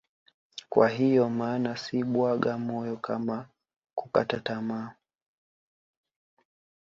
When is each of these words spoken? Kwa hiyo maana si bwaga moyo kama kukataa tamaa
Kwa 0.69 0.89
hiyo 0.89 1.29
maana 1.29 1.77
si 1.77 2.03
bwaga 2.03 2.57
moyo 2.57 2.97
kama 2.97 3.45
kukataa 3.95 4.39
tamaa 4.39 4.93